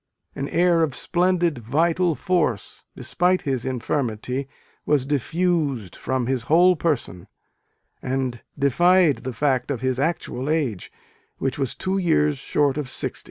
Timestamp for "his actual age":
9.81-10.91